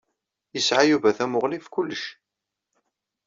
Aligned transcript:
Yesɛa 0.53 0.83
Yuba 0.89 1.17
tamuɣli 1.17 1.57
ɣef 1.59 1.67
kullec. 1.73 2.03